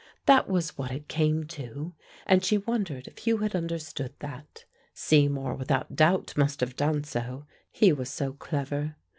[0.25, 1.93] That was what it came to,
[2.25, 4.65] and she wondered if Hugh had understood that.
[4.95, 8.95] Seymour without doubt must have done so: he was so clever.